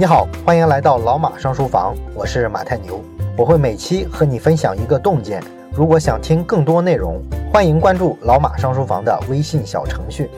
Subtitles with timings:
[0.00, 3.04] 你好，欢迎来到老马上书房，我是马太牛，
[3.36, 5.44] 我会每期和你分享一个洞见。
[5.74, 10.30] 如果想听更多内容，欢迎关注老马上书房的微信小程序。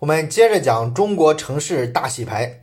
[0.00, 2.62] 我们接着讲中国城市大洗牌。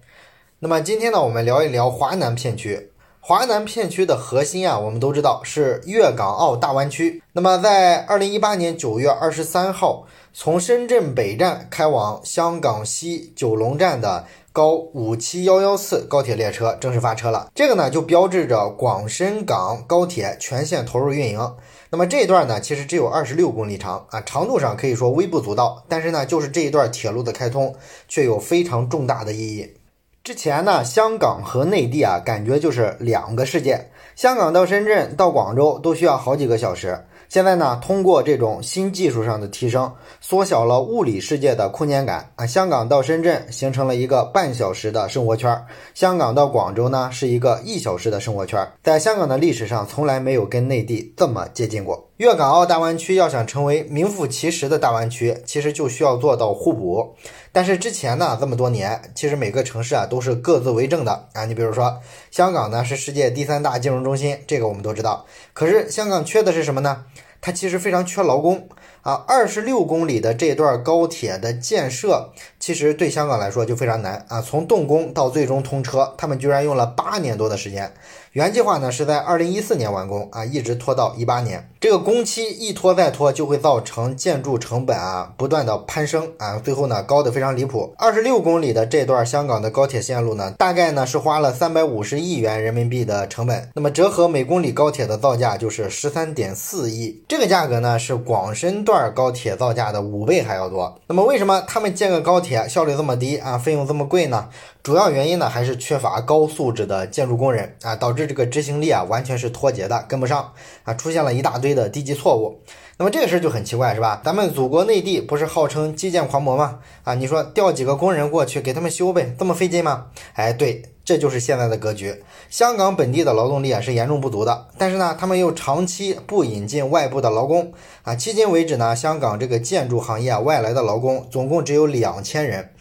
[0.60, 2.92] 那么今天呢，我们聊一聊华南片区。
[3.26, 7.24] 华南片区的核心啊，我们都知道是粤港澳大湾区。
[7.32, 17.50] 那么在二零一八年九月二十三号，从深圳北站开往香港西九龙站的高五七幺幺次高铁列车正式发车了。
[17.56, 21.56] 这个呢，就标志着广深港高铁全线投入运营。
[21.92, 25.82] 那么这一段呢，其实只有二十六公里长啊，长度上可以说微不足道。
[25.88, 27.74] 但是呢，就是这一段铁路的开通，
[28.10, 29.76] 却有非常重大的意义。
[30.24, 33.78] 之前呢，香港和内地啊，感觉就是两个世界。
[34.16, 36.98] 香港到深圳到广州都需要好几个小时。
[37.28, 39.92] 现在呢，通过这种新技术上的提升，
[40.22, 42.46] 缩小了物理世界的空间感啊。
[42.46, 45.62] 香港到深圳形成了一个半小时的生活圈，
[45.94, 48.66] 香港到广州呢是一个一小时的生活圈。
[48.82, 52.10] 在香港的历史上，从来没有跟内地这么接近过。
[52.24, 57.16] 粤港澳大湾区要想成为名副其实的大湾区，其实就需要做到互补。
[57.52, 61.44] 但是之前呢，这么多年，其实每个城市啊都是各自为政的啊。
[61.44, 62.00] 你比如说，
[62.32, 65.26] 香港呢是世界第三大金融中心，这个我们都知道。
[65.52, 67.04] 可是香港缺的是什么呢？
[67.42, 68.70] 它其实非常缺劳工
[69.02, 69.26] 啊！
[69.28, 74.42] 二十六公里的这段高铁的建设，其实对香港来说就非常难啊！
[74.42, 77.92] 从动工到最终通车，他们居然用了八年多的时间。
[78.34, 81.70] 原计划呢是在二零一四年完工啊，一直拖到一八年。
[81.80, 87.94] 这个工期一拖再拖，就会造成建筑成本啊不断的攀升啊，最后呢高的非常离谱。
[87.96, 97.24] 二十六公里的这段香港的高铁线路呢，大概呢是花了三百五十亿元人民币的成本，那么折合每公里高铁的造价就是十三点四亿。
[97.28, 101.00] 这个价格呢是广深段高铁造价的五倍还要多。
[101.06, 104.50] 那么为什么他们建个高铁效率这么低啊，费用这么贵呢？
[104.84, 110.52] 主要原因呢还是缺乏高素质的建筑工人啊，导致这个执行力啊完全是脱节的，跟不上
[110.84, 112.60] 啊，出现了一大堆的低级错误。
[112.98, 114.22] 那么这个事儿就很奇怪，是吧？
[114.26, 116.80] 咱们祖国内地不是号称基建狂魔吗？
[117.06, 120.08] 啊，你说调几个工人过去给他们修呗，这么费劲吗？
[120.34, 122.22] 哎，对，这就是现在的格局。
[122.50, 132.72] 香港本地的劳动力啊是严重不足的，但是呢，他们又长期不引进外部的劳工啊，迄今为止呢，香港这个建筑行业啊外来的劳工总共只有两千人。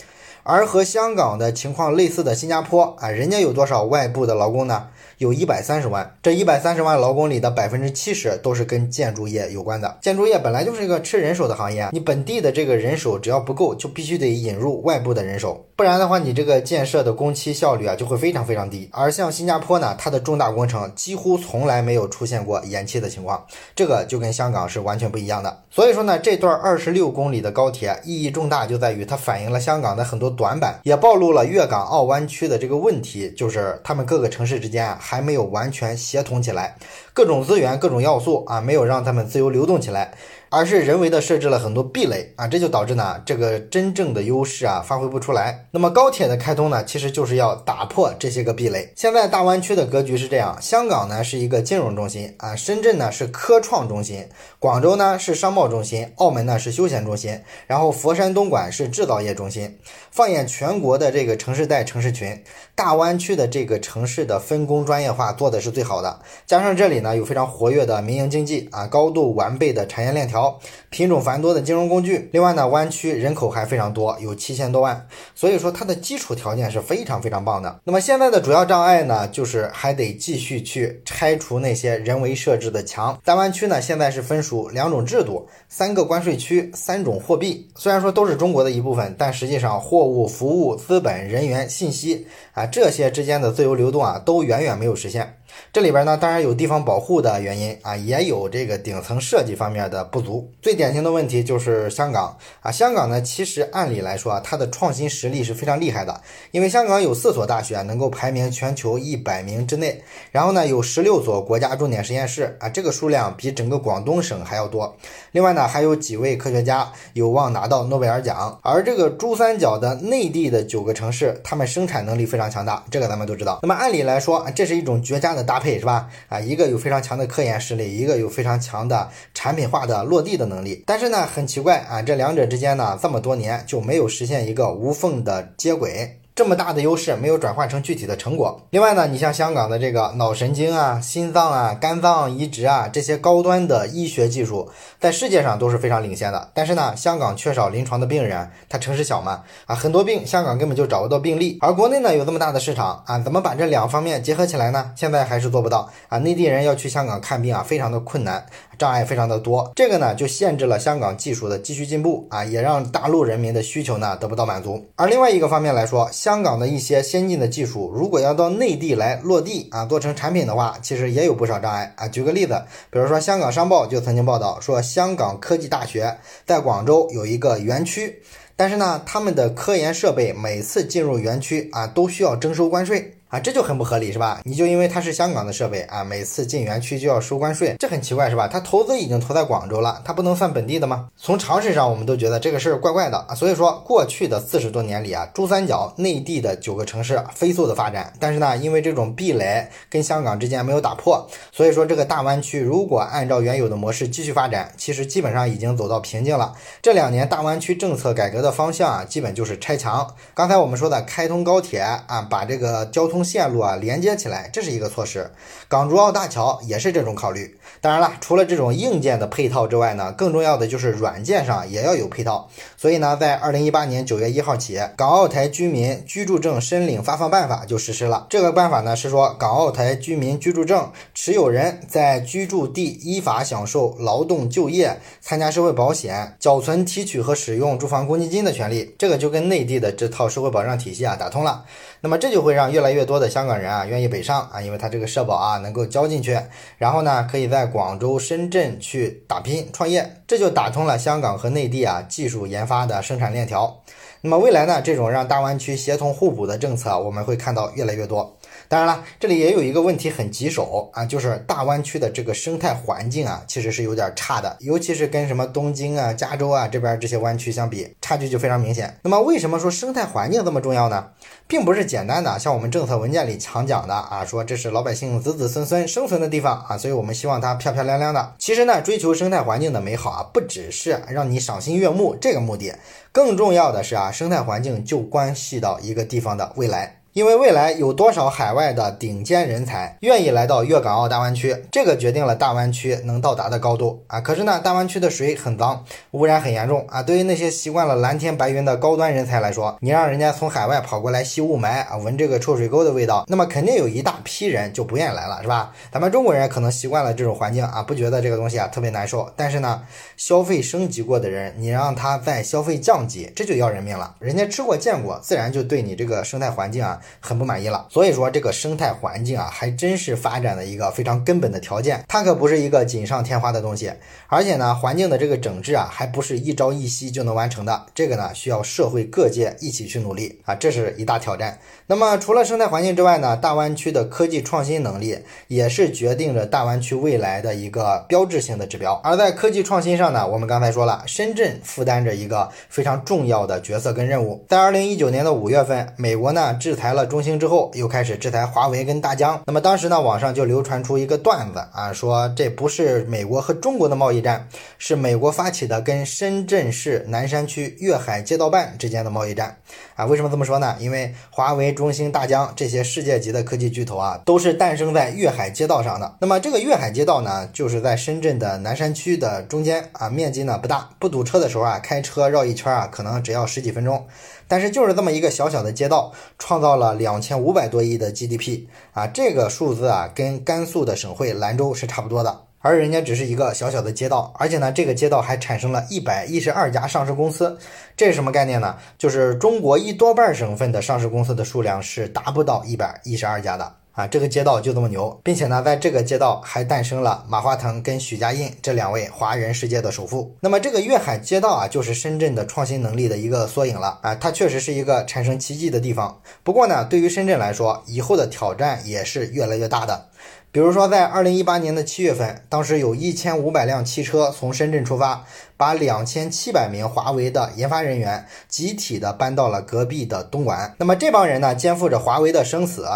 [0.45, 4.89] 而和香港的情况类似的新加坡啊，人家有多少外部的劳工呢？
[5.23, 9.97] 有一百三十万，这一百三十万劳工里的百分之七十都是跟建筑业有关的。
[10.01, 18.89] 建筑业本来就是一个吃人手的行业，你本地的这个人手只要不够，就必须得引入外部的人手，不然的话，你这个建设的工期效率啊就会非常非常低。
[18.91, 23.47] 而像新加坡呢，它的重大工程几乎从来没有出现过延期的情况，
[23.77, 25.63] 这个就跟香港是完全不一样的。
[25.71, 34.99] 所以说呢，这段二十六公里的高铁意义重大，就在于它反映了香港的很多短板，也暴露了粤港澳湾区的这个问题，就是他们各个城市之间啊。
[35.13, 36.75] 还没有完全协同起来，
[37.13, 40.15] 各种资源、各种要素啊，没有让他们自由流动起来。
[40.55, 45.67] 而是人为的设置了很多壁垒啊，这就导致呢这个真正的优势啊发挥不出来。
[45.71, 48.93] 那么高铁的开通呢，其实就是要打破这些个壁垒。
[48.95, 59.79] 现在大湾区的格局是这样：香港呢是一个金融中心啊，深圳呢是科创中心，广州呢是商贸中心，澳门呢是休闲中心，然后佛山、东莞是制造业中心。
[60.11, 66.21] 放眼全国的这个城市带城市群，大湾区的这个城市的分工专业化做的是最好的。
[66.47, 70.42] 加上这里呢有非常活跃的民营经济啊，高度完备的产业链条。
[70.91, 77.81] 品种繁多的金融工具，另外呢，湾区人口还非常多，有七千多万，所以说它的基础条件是非常非常棒的。
[77.85, 83.19] 那么现在的主要障碍呢，就是还得继续去拆除那些人为设置的墙。
[83.25, 87.69] 大湾区呢，现在是分属两种制度、三个关税区、三种货币。
[87.77, 95.37] 虽然说都是中国的一部分，但实际上货物、服务、资本、人员、信息啊这些之间的自由流动啊，都远远没有实现。
[95.73, 100.51] 这里边呢，当然有地方保护的原因啊，也有这个顶层设计方面的不足。
[100.61, 106.21] 最典型的问题就是香港啊，香港呢，其实按理来说啊，它的创新实力是非常厉害的，
[106.53, 114.97] 因为香港有四所大学能够排名全球一百名之内，然后呢，有十六所国家重点实验室啊，这个数量比整个广东省还要多。
[115.33, 118.59] 另外呢，还有几位科学家有望拿到诺贝尔奖。
[118.63, 123.61] 而这个珠三角的内地的九个城市，他们生产能力非常强大，这个咱们都知道。
[123.63, 125.42] 那么按理来说，这是一种绝佳的。
[125.43, 126.09] 搭配是吧？
[126.29, 130.83] 啊，一个有非常强的科研实力，一个有非常强的产品化的落地的能力。
[130.87, 136.19] 但是呢，很奇怪啊，这两者之间呢，这么多年就没有实现一个无缝的接轨。
[136.35, 138.59] 这么大的优势没有转化成具体的成果。
[138.71, 146.51] 另外呢，你像香港的这个脑神经啊、心脏啊、肝脏移植啊这些高端的医学技术，在世界上都是非常领先的。
[146.55, 151.59] 但是呢，香港缺少临床的病人，它城市小嘛，啊，很多病香港根本就找不到病例。
[151.61, 154.91] 而国内呢有这么大的市场啊，怎么把这两方面结合起来呢？
[154.97, 156.17] 现在还是做不到啊。
[156.17, 158.47] 内地人要去香港看病啊，非常的困难，
[158.79, 159.73] 障碍非常的多。
[159.77, 164.85] 这个呢就限制了香港技术的继续进步啊，也让大陆人民的需求呢得不到满足。
[164.97, 172.09] 而另外一个方面来说，香港的一些先进的技术，如果要到内地来落地啊，做成产品的话，其实也有不少障碍啊。
[172.09, 178.23] 举个例子，比如说香港商报就曾经报道说，香港科技大学在广州有一个园区，
[178.57, 183.15] 但是呢，他们的科研设备每次进入园区啊，都需要征收关税。
[183.33, 184.43] 啊，这就很不合理，是吧？
[184.45, 188.47] 你就因为它是香港的设备啊，每次进园区就要收关税，这很奇怪，是吧？
[188.47, 191.09] 它投资已经投在广州了，它不能算本地的吗？
[191.17, 193.27] 从常识上，我们都觉得这个事儿怪怪的。
[193.35, 206.53] 所以说，过去的四十多年里啊，珠三角内地的九个城市飞速的发展，但是呢，因为这种壁垒跟香港之间没有打破，所以说这个大湾区如果按照原有的模式继续发展，其实基本上已经走到瓶颈了。
[206.83, 210.07] 这两年大湾区政策改革的方向啊，基本就是拆墙。
[210.35, 213.22] 刚才我们说的开通高铁啊，把这个交通。
[213.25, 215.31] 线路啊连接起来，这是一个措施。
[215.69, 217.59] 港珠澳大桥也是这种考虑。
[217.81, 222.49] 当然了，除了这种硬件的配套之外呢，更重要的就是软件上也要有配套。
[222.77, 228.27] 所以呢，在二零一八年九月一号起，《港澳台居民居住证申领发放办法》就实施了。
[228.29, 238.95] 这个办法呢是说，港澳台居民居住证持有人在居住地依法享受劳动、就业、参加社会保险、缴存、提取和使用住房公积金的权利。
[238.99, 241.65] 这个就跟内地的这套社会保障体系啊打通了。
[242.01, 246.39] 那么这就会让越来越多多的香港人啊愿意北上啊，因为他这个社保啊能够交进去，
[246.79, 253.83] 然后呢可以在广州、深圳去打拼创业，这就打通了香港和内地啊技术研发的生产链条。
[254.23, 258.35] 那么未来呢，这种让大湾区协同互补的政策，我们会看到越来越多。
[258.73, 268.99] 当然了，这里也有一个问题很棘手啊，就是大湾区的这个生态环境啊，其实是有点差的，尤其是跟什么东京啊、加州啊这边这些湾区相比，差距就非常明显。
[269.03, 271.09] 那么为什么说生态环境这么重要呢？
[271.47, 278.35] 并不是简单的像我们政策文件里常讲的啊，说这是老百姓子子孙孙生存的地方啊，所以我们希望它漂漂亮亮的。
[278.39, 282.75] 其实呢，追求生态环境的美好啊，不只是让你赏心悦目这个目的，
[283.13, 287.02] 更重要的是啊，生态环境就关系到一个地方的未来。
[287.15, 294.19] 因为未来有多少海外的顶尖人才愿意来到粤港澳大湾区，这个决定了大湾区能到达的高度啊。
[294.19, 297.03] 可是呢，大湾区的水很脏，污染很严重啊。
[297.03, 305.71] 对于那些习惯了蓝天白云的高端人才来说，你让人家从海外跑过来吸雾霾啊，闻这个臭水沟的味道，那么肯定有一大批人就不愿意来了，是吧？
[305.93, 309.31] 咱们中国人可能习惯了这种环境啊，不觉得这个东西啊特别难受。
[309.37, 309.83] 但是呢，
[310.17, 314.15] 消费升级过的人，你让他再消费降级，这就要人命了。
[314.19, 317.01] 人家吃过见过，自然就对你这个生态环境啊。
[317.21, 323.93] 很不满意了，所以说这个生态环境啊，还真是发展的一个非常根本的条件，它可不是一个锦上添花的东西，
[324.29, 331.59] 而且呢，环境的这个整治啊，还不是一朝一夕就能完成的，这个呢，需要社会各界一起去努力啊，这是一大挑战。
[331.87, 338.95] 那么除了生态环境之外呢，大湾区的科技创新能力也是决定着大湾区未来的一个标志性的指标。
[339.05, 344.45] 而在科技创新上呢，我们刚才说了，深圳负担着一个非常重要的角色跟任务。
[344.49, 349.41] 在二零一九年的五月份，美国呢制裁来了中兴之后，又开始制裁华为跟大疆。
[349.47, 354.47] 那么当时呢，网上就流传出一个段子啊，说这不是美国和中国的贸易战，
[354.77, 359.57] 是美国发起的跟深圳市南山区粤海街道办之间的贸易战
[359.97, 360.05] 啊。
[360.05, 360.77] 为什么这么说呢？
[360.79, 361.73] 因为华为。
[361.73, 366.17] 中兴、大疆这些世界级的科技巨头啊，都是诞生在粤海街道上的。
[366.21, 374.07] 那么这个粤海街道呢，就是在深圳的南山区的中间啊，面积呢不大，不堵车的时候啊，开车绕一圈啊，可能只要十几分钟。
[374.53, 382.39] 但是就是这么一个小小的街道，创造了两千五百多亿的 GDP 啊，这个数字啊，跟甘肃的省会兰州是差不多的。
[382.59, 387.57] 而人家只是一个小小的街道，而且呢，这个街道还产生了一百一十二家上市公司，
[387.97, 388.77] 这是什么概念呢？
[388.99, 394.07] 就是中国一多半省份的上市公司的数量是达不到一百一十二家的啊！
[394.07, 400.35] 这个街道就这么牛，并且呢，在这个街道还诞生了马化腾跟许家印这两位华人世界的首富。
[400.41, 404.15] 那么这个粤海街道啊，就是深圳的创新能力的一个缩影了啊！
[404.15, 406.21] 它确实是一个产生奇迹的地方。
[406.43, 410.09] 不过呢，对于深圳来说，以后的挑战也是越来越大的。
[410.53, 415.25] 比如说，在二零一八年的七月份，当时有一千五百辆汽车从深圳出发，
[415.57, 420.75] 把两千七百名华为的研发人员集体的搬到了隔壁的东莞。
[420.77, 422.87] 那么这帮人呢，肩负着华为的生死，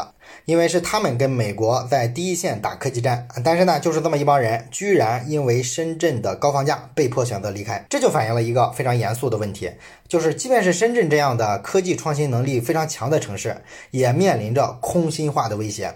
[0.44, 3.26] 因为是他们跟美国在第一线打科技战。
[3.42, 9.70] 但是呢，就是这么一帮人，居然因为深圳的高房价被迫选择离开，这就反映了一个非常严肃的问题，
[10.06, 15.94] 就是即便是深圳这样的科技创新能力非常强的城市，也面临着空心化的威胁。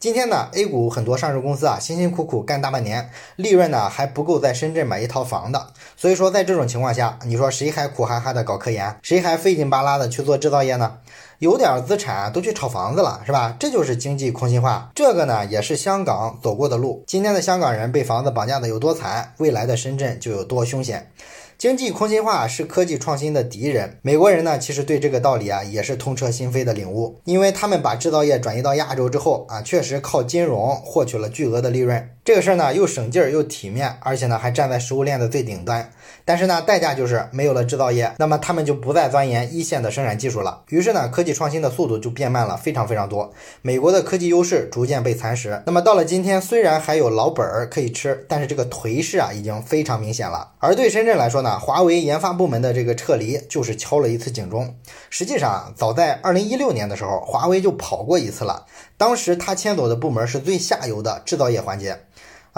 [0.00, 5.66] 今天呢，A 股很多上市公司啊，辛辛苦苦干大半年，利润呢还不够在深圳买一套房的。
[5.94, 10.96] 所以说，在这种情况下，你说谁还苦哈哈的搞科研，谁还费劲巴拉的去做制造业呢？
[11.40, 13.54] 有点资产都去炒房子了，是吧？
[13.60, 14.90] 这就是经济空心化。
[14.94, 17.04] 这个呢，也是香港走过的路。
[17.06, 21.12] 今天的香港人被房子绑架的有多惨，未来的深圳就有多凶险。
[21.60, 23.98] 经济空心化是科技创新的敌人。
[24.00, 27.20] 美国人呢，其实对这个道理啊，也是痛彻心扉的领悟。
[27.26, 32.08] 因为他们把制造业转移到亚洲之后啊，确实靠金融获取了巨额的利润。
[32.22, 35.90] 这个事儿呢，又省劲儿又体面，而且呢，还站在食物链的最顶端。
[36.24, 40.62] 但是呢，代价就是没有了制造业，那么他们就不再钻研一线的生产技术了。
[40.68, 43.32] 于是呢，科技创新的速度就变慢了，非常非常多。
[43.62, 45.62] 美国的科技优势逐渐被蚕食。
[45.64, 50.52] 那么到了今天，虽然还有老本儿可以吃，但是这个颓势啊，已经非常明显了。
[50.58, 54.76] 而对深圳来说呢，华为研发部门的这个撤离就是敲了一次警钟。
[55.08, 58.66] 实际上，早在二零一六年的时候，华为就跑过一次了。
[58.98, 61.98] 当时他迁走的部门是最下游的制造业环节。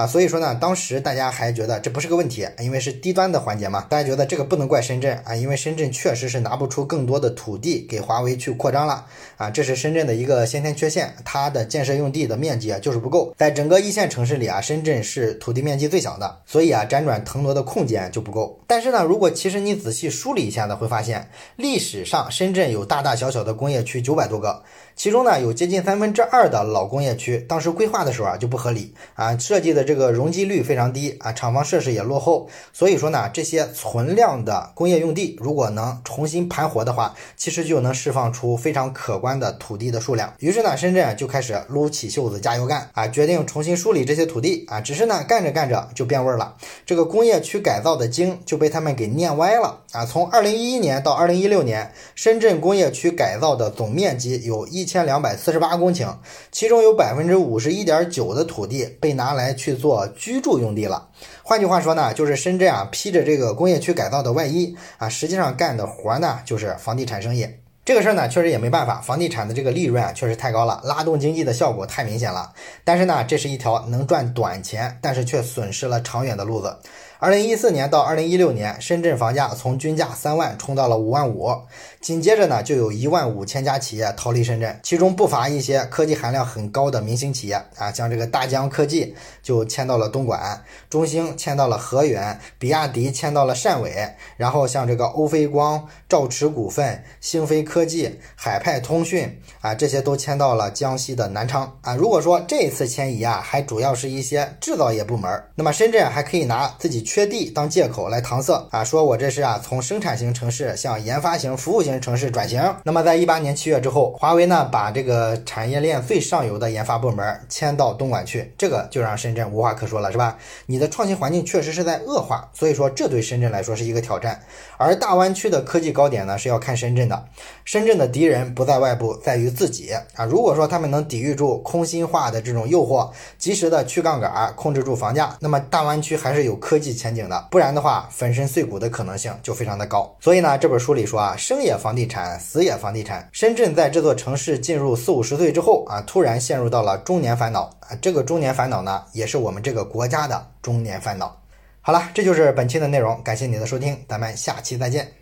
[0.03, 9.07] 啊，所以说呢，当时大家还觉得这不是个问题，因为是低端的环节嘛，大家觉得这个不能怪深圳啊，因为深圳确实是拿不出更多的土地给华为去扩张了
[9.37, 18.59] 啊，这是深圳的一个先天缺陷，它的建设用地的面积啊就是不够，在整个一线城市里啊，深圳是土地面积最小的，所以啊，辗转腾挪的空间就不够。
[18.67, 24.65] 但是呢，如果其实你仔细梳理一下呢，会发现历史上深圳有大大小小的工业区九百多个。
[24.95, 40.33] 其中呢，有接近三分之二的老工业区，当时规划的时候啊就不合理啊，设计的这个容积率非常低啊，厂房设施也落后，所以说呢，这些存量的工业用地如果能重新盘活的话，其实就能释放出非常可观的土地的数量。
[40.39, 50.05] 于是呢，深圳就开始撸起袖子加油干啊，决定重新梳理这些土地啊，只是呢，干着干着就变味儿了，这个工业区改造的经就被他们给念歪了啊。
[50.05, 54.82] 从二零一一年到二零一六年，深圳工业区改造的总面积有一。
[54.83, 56.17] 一千两百四十八公顷，
[56.51, 61.09] 其中有百分之五十一点九的土地被拿来去做居住用地了。
[61.45, 67.47] 换句话说呢，就是深圳啊披着这个工业区改造的外衣啊，实际上干的活呢就是房地产生意。
[67.85, 72.53] 这个事儿呢确实也没办法，房地产的这个利润啊确实太高了，拉动经济的效果太明显了。
[72.85, 76.77] 但是呢，这是一条能赚短钱，但是却损失了长远的路子。
[77.19, 81.57] 二零一四年到二零一六年，深圳房价从均价三万冲到了五万五，
[82.01, 101.95] 紧接着呢，就有一万五千家企业逃离深圳，其中不乏一些科技含量很高的明星企业啊，像这个大疆科技就迁到了东莞，中兴迁到了河源，比亚迪迁到了汕尾，然后像这个欧菲光、兆驰股份、星飞科科技、海派通讯啊，这些都迁到了江西的南昌啊。
[101.95, 107.03] 如果说这一次迁移啊，还主要是一些制造业部门，那么深圳还可以拿自己。
[107.03, 112.63] 缺地当借口来搪塞啊，说我这是啊从生产型城市向研发型、服务型城市转型。
[112.85, 120.37] 那么在一八年七月之后，华为呢把这个产业链最上游的研发部门迁到东莞去，这个就让深圳无话可说了，是吧？
[120.67, 124.43] 你的创新环境确实是在恶化，所以说这对深圳来说是一个挑战。
[124.77, 127.25] 而大湾区的科技高点呢是要看深圳的，
[127.65, 130.25] 深圳的敌人不在外部，在于自己啊。
[130.25, 136.93] 如果说他们能抵御住空心化的这种诱惑，及时的去杠杆，控制住房价，那么大湾区还是有科技。
[136.93, 140.15] 前景的，不然的话，粉身碎骨的可能性就非常的高。
[140.21, 143.27] 所以呢，这本书里说啊，生也房地产，死也房地产。
[143.33, 147.97] 深圳在这座城市进入四五十岁之后啊，突然陷入到了中年烦恼啊。
[148.01, 151.35] 这个中年烦恼呢，也是我们这个国家的中年烦恼。
[151.81, 155.22] 好了，这就是本期的内容，感谢你的收听，咱们下期再见。